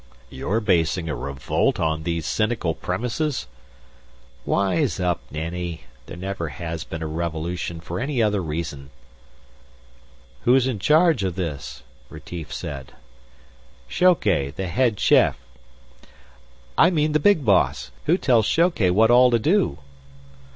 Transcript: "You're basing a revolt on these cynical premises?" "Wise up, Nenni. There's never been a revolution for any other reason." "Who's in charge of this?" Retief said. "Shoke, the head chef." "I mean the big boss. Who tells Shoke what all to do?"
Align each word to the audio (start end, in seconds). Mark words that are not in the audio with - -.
"You're 0.31 0.61
basing 0.61 1.07
a 1.07 1.15
revolt 1.15 1.79
on 1.79 2.01
these 2.01 2.25
cynical 2.25 2.73
premises?" 2.73 3.45
"Wise 4.47 4.99
up, 4.99 5.19
Nenni. 5.29 5.81
There's 6.07 6.19
never 6.19 6.51
been 6.89 7.03
a 7.03 7.07
revolution 7.07 7.79
for 7.79 7.99
any 7.99 8.19
other 8.19 8.41
reason." 8.41 8.89
"Who's 10.43 10.65
in 10.65 10.79
charge 10.79 11.23
of 11.23 11.35
this?" 11.35 11.83
Retief 12.09 12.51
said. 12.51 12.93
"Shoke, 13.87 14.21
the 14.23 14.67
head 14.69 14.99
chef." 14.99 15.37
"I 16.79 16.89
mean 16.89 17.11
the 17.11 17.19
big 17.19 17.45
boss. 17.45 17.91
Who 18.07 18.17
tells 18.17 18.47
Shoke 18.47 18.79
what 18.79 19.11
all 19.11 19.29
to 19.29 19.37
do?" 19.37 19.77